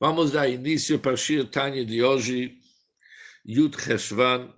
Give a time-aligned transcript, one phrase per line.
[0.00, 2.58] Vamos dar início para Shir Tanya de hoje,
[3.46, 4.52] Yud Cheshvan,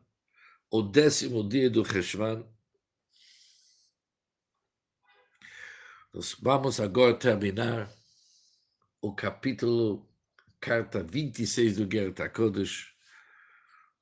[0.71, 2.43] o décimo dia do Cheshvan.
[6.15, 7.93] Nós vamos agora terminar
[9.03, 10.09] o capítulo,
[10.59, 12.95] carta 26 do Gerta Kodesh.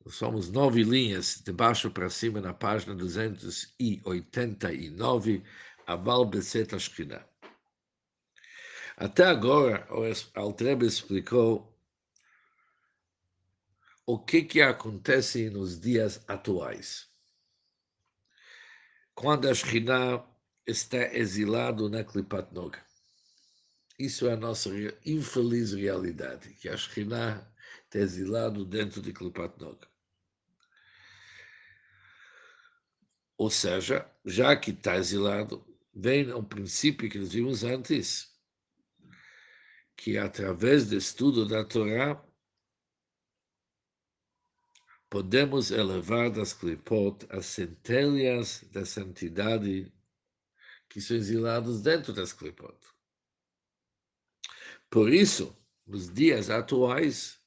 [0.06, 5.42] Somos nove linhas, de baixo para cima, na página 289,
[5.84, 7.26] Aval Beset Ashkinah.
[8.96, 10.04] Até agora, o
[10.38, 11.74] Altrebe explicou
[14.06, 17.08] o que, que acontece nos dias atuais.
[19.14, 20.24] Quando a Shekhinah
[20.66, 22.82] está exilado na Klipat Noga.
[23.98, 24.70] Isso é a nossa
[25.04, 27.46] infeliz realidade, que a Shekhinah
[27.84, 29.86] está exilado dentro de Klipat Noga.
[33.36, 38.33] Ou seja, já que está exilado, vem um princípio que nós vimos antes,
[39.96, 42.22] que através do estudo da Torá
[45.08, 49.92] podemos elevar das clipot as centelhas da santidade
[50.88, 52.76] que são exilados dentro das clipot.
[54.90, 57.40] Por isso, nos dias atuais,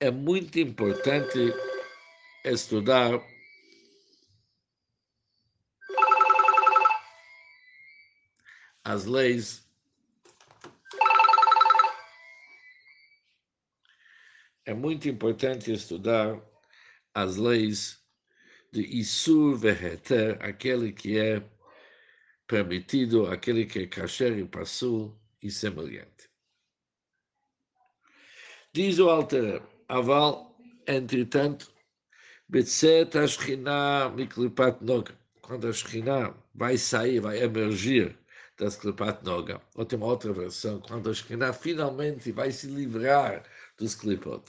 [0.00, 1.38] é muito importante
[2.44, 3.12] estudar
[8.84, 9.71] as leis
[14.72, 16.40] é muito importante estudar
[17.14, 18.02] as leis
[18.72, 21.42] de Isur Veheter, aquele que é
[22.46, 26.30] permitido, aquele que é kasher e passul e semelhante.
[28.72, 30.56] Diz o Alter Aval,
[30.86, 31.70] entretanto,
[32.48, 38.18] Betzet Ashkina Miklipat Noga, quando a vai sair, vai emergir
[38.58, 43.42] das Klipat Noga, ou tem uma outra versão, quando a finalmente vai se livrar
[43.78, 44.44] dos Klipot.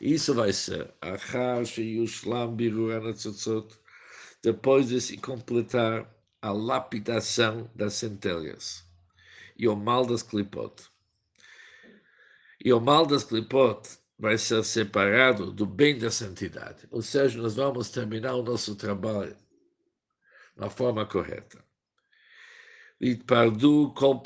[0.00, 3.74] Isso vai ser Achar Sheyushlam Birur Anatzotzot,
[4.42, 6.08] depois de se completar
[6.42, 8.86] a lapidação das centelhas
[9.56, 10.84] e o mal das Klipot.
[12.62, 16.86] E o mal das Klipot vai ser separado do bem da santidade.
[16.90, 19.36] Ou seja, nós vamos terminar o nosso trabalho
[20.56, 21.64] na forma correta.
[23.26, 24.22] Pardu kol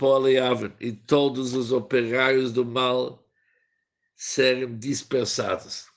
[0.78, 3.28] e todos os operários do mal
[4.20, 5.88] serem dispersados.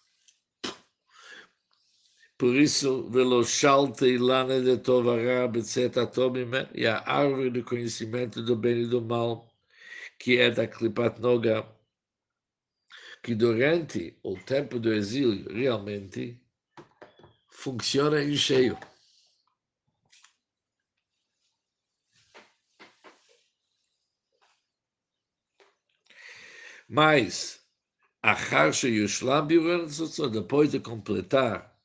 [2.37, 5.97] Por isso, Velochalta e Lana de Tovará, etc.,
[6.73, 9.53] e a árvore do conhecimento do bem e do mal,
[10.17, 11.67] que é da Klipat Noga,
[13.21, 16.41] que durante o tempo do exílio realmente
[17.49, 18.79] funciona em cheio.
[26.87, 27.62] Mas
[30.29, 31.77] depois de completar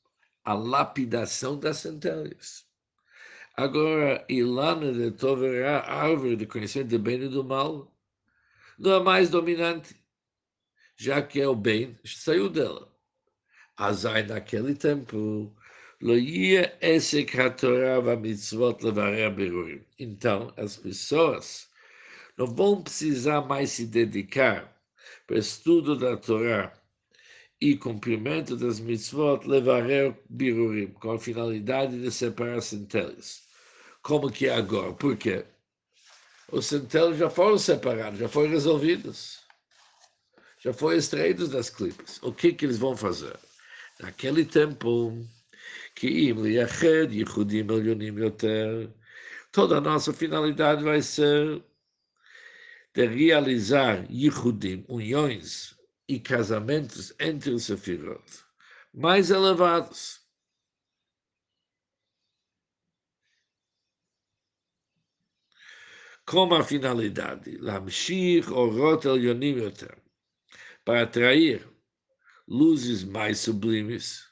[0.44, 2.64] a lapidação das centelhas.
[3.56, 7.92] Agora, Ilana de Toverá, árvore de conhecimento do bem e do mal,
[8.78, 9.96] não é mais dominante,
[10.96, 12.88] já que é o bem, saiu dela.
[13.76, 15.52] Azai naquele tempo,
[19.98, 21.68] então, as pessoas
[22.36, 24.77] não vão precisar mais se dedicar
[25.28, 26.72] para estudo da Torá
[27.60, 33.42] e cumprimento das mitzvot, levarer birurim, com a finalidade de separar centelhas.
[34.02, 34.92] Como que é agora?
[34.94, 35.44] Por quê?
[36.50, 39.40] Os centelhos já foram separados, já foram resolvidos.
[40.64, 42.18] Já foram extraídos das clipes.
[42.22, 43.38] O que, que eles vão fazer?
[44.00, 45.12] Naquele tempo,
[45.94, 47.66] que im liached, yichudim
[49.52, 51.62] toda a nossa finalidade vai ser
[52.98, 55.78] de realizar yichudim, uniões
[56.08, 58.24] e casamentos entre os sefirot
[58.92, 60.20] mais elevados.
[66.26, 69.96] Com a finalidade, lamshir orot elyonim yoter,
[70.84, 71.64] para atrair
[72.48, 74.26] luzes mais sublimes,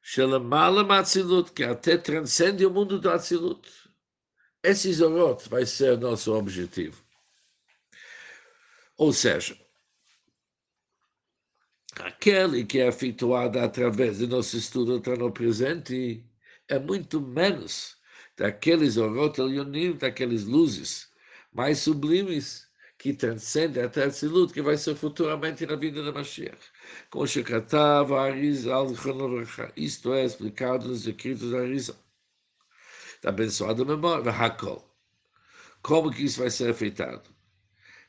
[0.00, 3.83] Shelamala Matzilut, que até transcende o mundo do Atzilut.
[4.64, 7.04] Esse Zorot vai ser nosso objetivo.
[8.96, 9.54] Ou seja,
[12.00, 16.24] aquele que é efetuado através do nosso estudo está no presente
[16.66, 17.98] é muito menos
[18.38, 21.12] daqueles Zorot Elyonim, daqueles luzes
[21.52, 22.66] mais sublimes
[22.96, 26.72] que transcendem até esse luto que vai ser futuramente na vida da Mashiach.
[27.10, 28.86] Como Shekatav, Arizal,
[29.76, 32.03] isto é explicado nos escritos da Arizal
[33.24, 34.84] da abençoada memória, Hakol.
[35.82, 37.30] Como que isso vai ser afetado?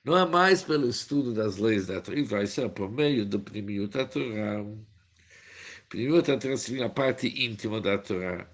[0.03, 3.87] Não é mais pelo estudo das leis da Torá, vai ser por meio do primeiro
[3.87, 4.63] da Torá.
[5.87, 8.45] Primeiro Torá significa a parte íntima da Torá,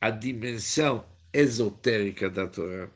[0.00, 2.90] a dimensão esotérica da Torá.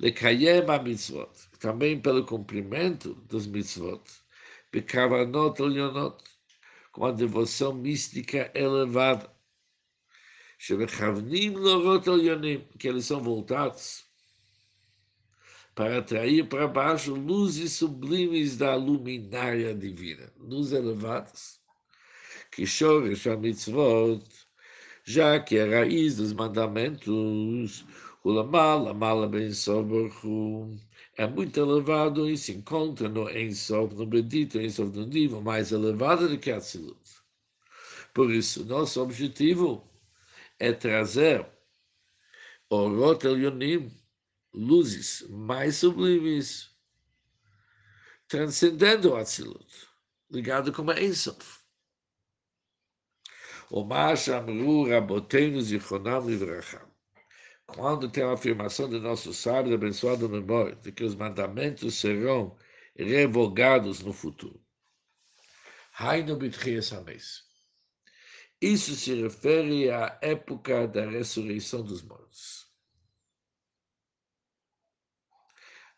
[0.00, 1.30] Lekayem a mitzvot,
[1.60, 4.02] também pelo cumprimento dos mitzvot,
[4.72, 6.24] bekavanot elionot,
[6.92, 9.35] com a devoção mística elevada
[12.78, 14.06] que eles são voltados
[15.76, 21.60] para atrair para baixo luzes sublimes da luminária divina, luzes elevadas,
[22.50, 24.24] que Shoresh HaMitzvot,
[25.04, 27.84] já que a raiz dos mandamentos,
[28.24, 29.50] o Lamal, Lamal Ben
[31.18, 36.26] é muito elevado e se encontra no Ensof, no Bendito Ensof, no nível mais elevado
[36.28, 36.98] do que a Tzilut.
[38.14, 39.95] Por isso, nosso objetivo é
[40.72, 41.46] trazer
[42.68, 43.90] Orot Elyonim,
[44.52, 46.70] luzes mais sublimes,
[48.26, 49.88] transcendendo o Atzilut,
[50.30, 51.60] ligado com a Ensof.
[53.70, 56.90] O Mashamru Rabotenu Zichonam Livracham.
[57.66, 62.56] Quando tem a afirmação de nosso sábio abençoado memória de que os mandamentos serão
[62.96, 64.60] revogados no futuro.
[65.98, 67.45] Hainu Bitchias Hames.
[68.60, 72.66] Isso se refere à época da ressurreição dos mortos.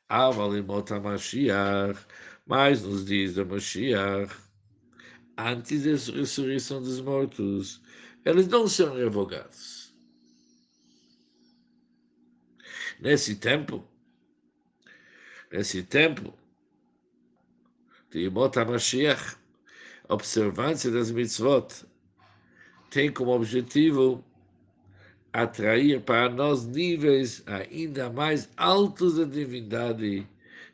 [0.08, 2.05] Avalimot Mashiach,
[2.46, 4.34] mas nos dias da Mashiach,
[5.37, 7.81] antes da ressurreição dos mortos,
[8.25, 9.94] eles não serão revogados.
[12.99, 13.87] Nesse tempo,
[15.52, 16.37] nesse tempo
[18.10, 19.37] de Imot HaMashiach,
[20.08, 21.87] observância das mitzvot,
[22.90, 24.25] tem como objetivo
[25.32, 30.26] atrair para nós níveis ainda mais altos da divindade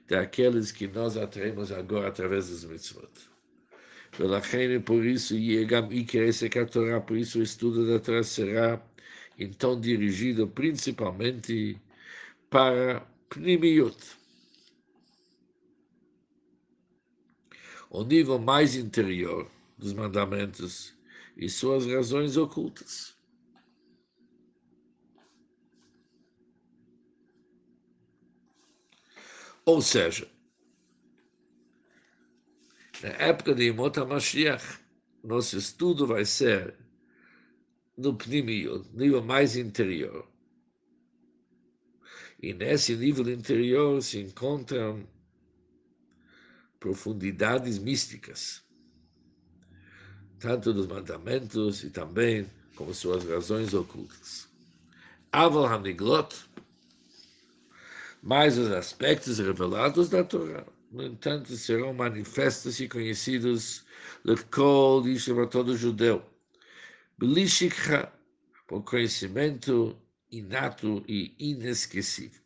[0.08, 3.08] daqueles que nós atraímos agora através das mitzvot.
[4.16, 4.40] Pela
[4.84, 8.80] por isso, Yegam Ikerese Torá, por isso o estudo da Torá será
[9.36, 11.76] então dirigido principalmente
[12.48, 13.96] para Pnimiut.
[17.90, 20.94] O nível mais interior dos mandamentos
[21.36, 23.14] e suas razões ocultas.
[29.66, 30.30] Ou seja,
[33.02, 34.80] na época de Imot HaMashiach,
[35.22, 36.76] nosso estudo vai ser
[37.96, 40.28] no pnimio, nível mais interior.
[42.42, 45.08] E nesse nível interior se encontram
[46.78, 48.63] profundidades místicas
[50.44, 52.46] tanto dos mandamentos e também
[52.76, 54.46] como suas razões ocultas.
[55.32, 56.36] Aval Hamiglot,
[58.22, 63.86] mais os aspectos revelados da Torá, no entanto, serão manifestos e conhecidos
[64.22, 66.22] Lekol Yishem a todo judeu,
[67.16, 68.12] Belishikha,
[68.68, 69.96] por conhecimento
[70.30, 72.43] inato e inesquecível.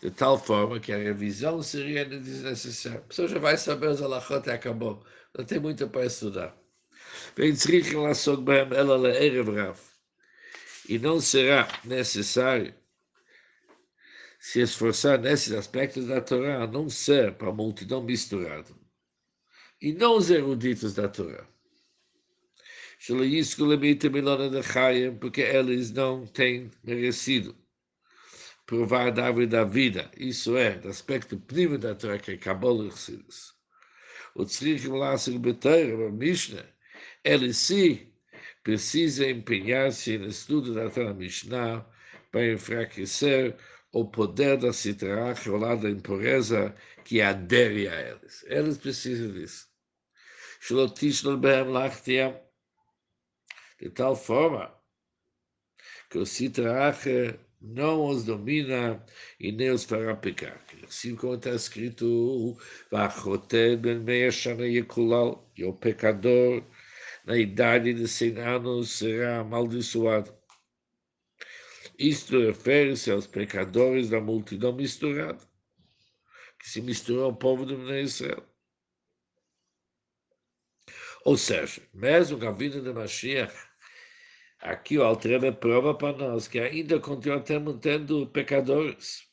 [0.00, 3.00] De tal forma que a revisão seria desnecessária.
[3.00, 5.04] A pessoa já vai saber os alachot e acabou.
[5.36, 6.56] Não tem muito para estudar.
[10.88, 12.74] E não será necessário
[14.38, 18.70] se esforçar nesses aspectos da Torá, a não ser para a multidão misturada.
[19.80, 21.44] E não os eruditos da Torá.
[25.20, 27.56] Porque eles não têm merecido
[28.68, 32.90] provar da árvore da vida, isso é, do aspecto primo da Torá, que é Kabbalah
[32.90, 33.54] Chassidus.
[34.34, 36.66] O Tzrichim Lassig Beteira, a Mishnah,
[37.24, 38.12] ele sim
[38.62, 41.86] precisa empenhar-se no estudo da Torá Mishnah
[42.30, 43.56] para enfraquecer
[43.90, 48.44] o poder da citra, o lado da impureza que adere a eles.
[48.48, 49.66] Eles precisam disso.
[53.80, 54.74] De tal forma
[56.10, 56.92] que o citra
[57.60, 59.04] não os domina
[59.38, 60.64] e nem os fará pecar.
[60.86, 62.56] Assim como está escrito,
[63.84, 64.04] ben
[65.56, 66.62] e o pecador
[67.24, 70.36] na idade de 100 anos será amaldiçoado.
[71.98, 75.44] Isto refere-se aos pecadores da multidão misturada,
[76.58, 78.46] que se misturou ao povo do Israel.
[81.24, 83.67] Ou seja, mesmo com a vida de Mashiach,
[84.60, 89.26] Aqui o Altreba prova para nós que ainda continua tendo pecadores.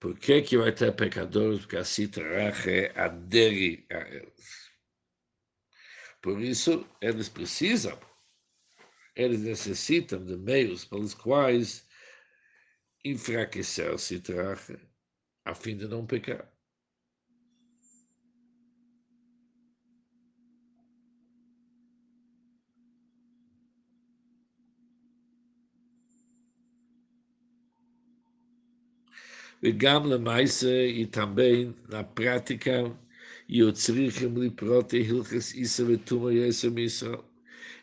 [0.00, 1.60] Por que, que vai ter pecadores?
[1.60, 4.70] Porque a Citrache adere a eles.
[6.20, 7.98] Por isso, eles precisam
[9.14, 11.86] eles necessitam de meios pelos quais
[13.04, 14.78] enfraquecer o citrache
[15.44, 16.51] a fim de não pecar.
[29.63, 32.91] וגם למעשה e também na prática
[33.49, 37.15] יוצריכים לפרוט הלכס איסר ותומו יסר מישראל.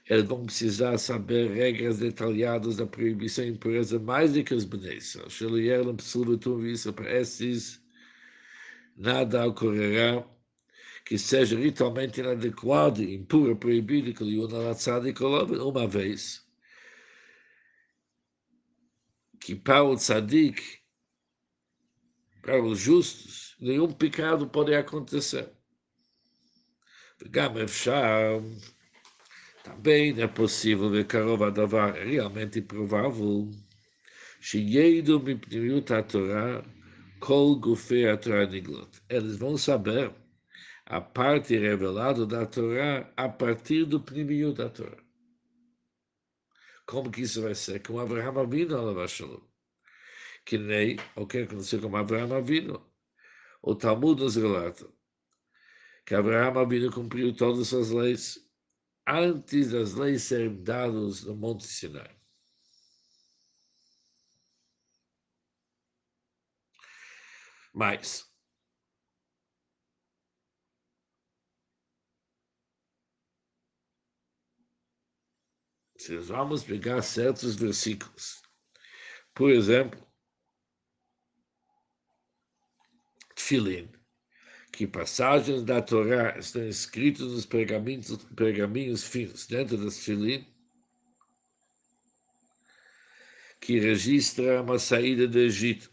[0.06, 5.18] Eles vão precisar saber regras detalhadas da proibição e impureza mais do que os benesses.
[5.32, 7.80] Shelielam psilvetum visa para esses,
[8.94, 10.22] nada ocorrerá
[11.06, 15.14] que seja ritualmente inadequado, impuro, proibido, que lhe unalatzado e
[15.58, 16.44] uma vez
[19.40, 20.77] que para o tzadik
[22.41, 25.49] para os justos, nenhum pecado pode acontecer.
[29.63, 31.05] Também é possível ver
[31.43, 33.51] a davar é realmente provável,
[34.39, 36.63] Sheyeidu Mipnimiut HaTorah,
[37.19, 39.01] Kol Gufei HaTorah Niglot.
[39.09, 40.13] Eles vão saber
[40.85, 44.97] a parte revelada da Torá a partir do primeiro da Torá.
[46.85, 47.83] Como que isso vai ser?
[47.83, 49.48] Com Abraham Avinu, Alavashalom
[50.45, 52.89] que nem o que aconteceu com Abraão Avino.
[53.61, 54.91] O Talmud nos relata
[56.05, 58.49] que Abraão Avino cumpriu todas as leis
[59.07, 62.19] antes das leis serem dadas no Monte Sinai.
[67.73, 68.27] Mas,
[75.97, 78.41] se vamos pegar certos versículos,
[79.33, 80.08] por exemplo,
[83.39, 83.89] Tfilin,
[84.71, 90.45] que passagens da Torá estão escritas nos pergaminhos, pergaminhos finos dentro das Tfilin,
[93.61, 95.89] que registra uma saída do Egito,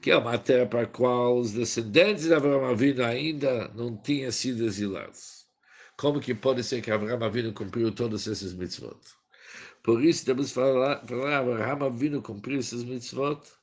[0.00, 4.30] que é uma terra para a qual os descendentes de Abraão Avinu ainda não tinham
[4.30, 5.46] sido exilados.
[5.96, 9.00] Como que pode ser que Abraão Avinu cumpriu todos esses mitzvot?
[9.82, 13.57] Por isso, temos que falar, falar Abraão Avinu cumpriu esses mitzvot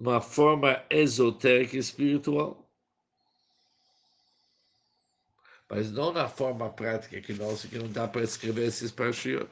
[0.00, 2.66] uma forma esotérica e espiritual.
[5.68, 9.48] Mas não na forma prática que nós, que não dá para escrever esses parshiot.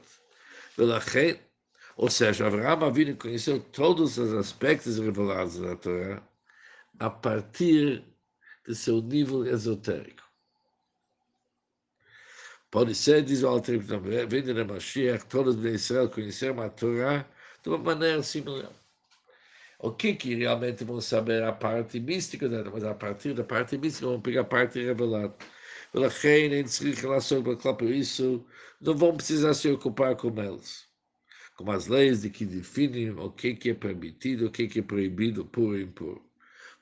[1.95, 6.23] Ou seja, Abraão Avinu conheceu todos os aspectos revelados da Torá
[6.97, 8.03] a partir
[8.65, 10.23] do seu nível esotérico.
[12.71, 13.79] Pode ser, diz o Alter,
[14.27, 17.25] vem de Mashiach, todos de Israel conheceram a Torá
[17.61, 18.71] de uma maneira similar
[19.78, 23.76] o que que realmente vão saber a parte mística dela, mas a partir da parte
[23.76, 25.34] mística vão pegar a parte revelada.
[25.94, 28.44] ולכן אין צריך לעסוק בכלל por isso,
[28.80, 30.86] não vão precisar se ocupar com eles.
[31.56, 34.82] Com as leis de que definem o que, que é permitido, o que, que é
[34.82, 36.20] proibido, puro e impuro.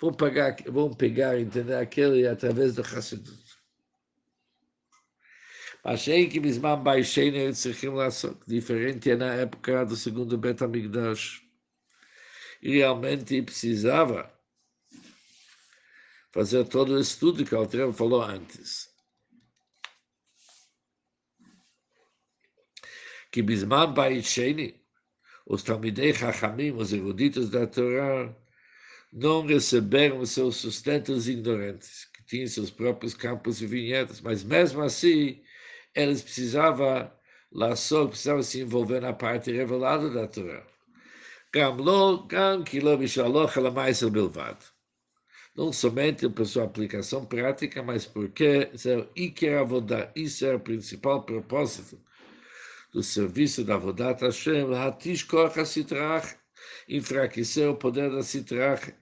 [0.00, 3.52] Vão pegar, vão pegar e entender aquele através do Hassidut.
[5.84, 10.62] Mas em que Bisman Baixeina eles צריכים לעסוק, diferente é na época do segundo Bet
[10.62, 11.42] HaMikdash
[12.71, 14.31] realmente precisava
[16.31, 18.89] fazer todo o estudo que o Altreva falou antes.
[23.31, 24.79] Que Bisman Baisheni,
[25.45, 28.35] os Talmidei Chachamim, os eruditos da Torá,
[29.11, 35.41] não receberam seus sustentos ignorantes, que tinham seus próprios campos e vinhetas, mas mesmo assim,
[35.95, 37.11] eles precisavam,
[37.51, 40.76] lá só precisavam se envolver na parte revelada da Torá.
[45.55, 51.23] Não somente por sua aplicação prática, mas porque seu Iker Avodá, isso é o principal
[51.23, 51.99] propósito
[52.93, 56.35] do serviço da Avodat Hashem, Hatish Koach HaSitrach,
[56.87, 58.93] enfraquecer o poder da Sitrach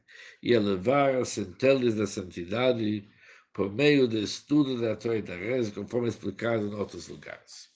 [0.42, 3.08] e elevar as centelhas da santidade
[3.54, 7.70] por meio do estudo da Torah e da Reza, conforme explicado em outros lugares.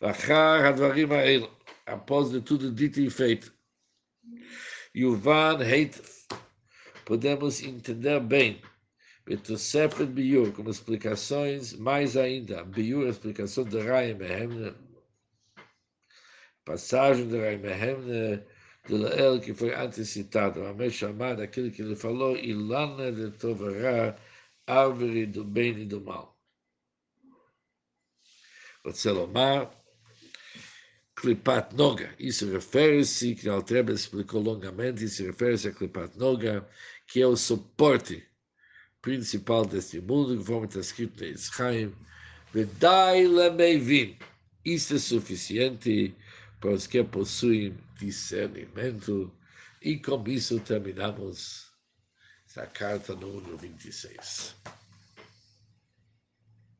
[0.00, 1.48] Vachar Advarim
[1.86, 3.55] Após de tudo dito e feito,
[4.94, 6.26] Yuvan Heitef.
[7.04, 8.60] Podemos entender bem.
[9.24, 12.64] Betosefet Biur, como explicações, mais ainda.
[12.64, 14.74] Biur, explicação de Rai Mehemne.
[16.64, 18.42] Passagem de Rai Mehemne
[18.86, 20.64] de Lael, que foi antes citado.
[20.64, 24.16] Amém chamado, aquele que ele falou, Ilana de Tovará,
[24.66, 26.36] árvore do bem e do mal.
[28.82, 29.70] Pode lomar,
[31.16, 32.14] Klipat Noga.
[32.18, 36.68] Isso refere-se, que Altreba explicou longamente, isso refere-se a Klipat Noga,
[37.08, 38.22] que é o suporte
[39.00, 41.92] principal deste mundo, conforme está escrito em Israel.
[42.52, 44.18] Vedai lemeivin.
[44.64, 46.14] Isso é suficiente
[46.60, 49.32] para os que possuem discernimento.
[49.80, 51.70] E com isso terminamos
[52.46, 54.54] essa carta número 26.